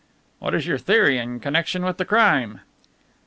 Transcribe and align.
"What 0.39 0.55
is 0.55 0.65
your 0.65 0.79
theory 0.79 1.19
in 1.19 1.39
connection 1.39 1.85
with 1.85 1.97
the 1.97 2.05
crime?" 2.05 2.61